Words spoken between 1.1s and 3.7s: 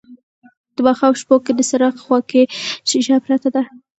شپو کې د څراغ خواکې شیشه پرته ده